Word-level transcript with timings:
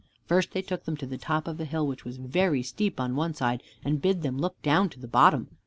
First 0.25 0.53
they 0.53 0.63
took 0.63 0.85
them 0.85 0.97
to 0.97 1.05
the 1.05 1.19
top 1.19 1.47
of 1.47 1.59
a 1.59 1.63
hill 1.63 1.85
which 1.85 2.05
was 2.05 2.17
very 2.17 2.63
steep 2.63 2.99
on 2.99 3.15
one 3.15 3.35
side, 3.35 3.61
and 3.85 4.01
bid 4.01 4.23
them 4.23 4.39
look 4.39 4.59
down 4.63 4.89
to 4.89 4.99
the 4.99 5.07
bottom. 5.07 5.49